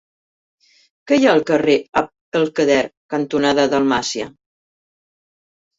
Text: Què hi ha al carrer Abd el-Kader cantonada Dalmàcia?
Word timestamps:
Què 1.11 1.19
hi 1.19 1.27
ha 1.27 1.35
al 1.39 1.43
carrer 1.49 1.75
Abd 2.03 2.41
el-Kader 2.41 2.81
cantonada 3.17 3.71
Dalmàcia? 3.77 4.33